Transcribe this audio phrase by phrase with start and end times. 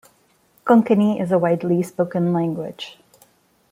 [0.65, 2.97] Konkani is a widely spoken language.